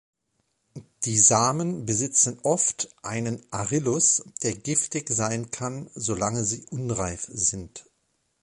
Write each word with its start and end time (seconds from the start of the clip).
Die 1.03 1.19
Samen 1.19 1.85
besitzen 1.85 2.39
oft 2.41 2.89
einen 3.03 3.43
Arillus, 3.51 4.23
der 4.41 4.55
giftig 4.55 5.07
sein 5.11 5.51
kann, 5.51 5.91
solange 5.93 6.43
sie 6.43 6.65
unreif 6.71 7.27
sind. 7.31 7.85